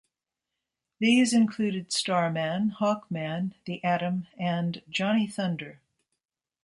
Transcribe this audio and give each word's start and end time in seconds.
These 0.97 1.31
included 1.31 1.91
Starman, 1.91 2.71
Hawkman, 2.79 3.53
The 3.65 3.83
Atom 3.83 4.25
and 4.35 4.81
Johnny 4.89 5.27
Thunder. 5.27 5.79